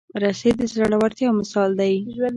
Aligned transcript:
رسۍ 0.23 0.49
د 0.57 0.59
زړورتیا 0.73 1.29
مثال 1.39 1.69
دی. 1.79 1.93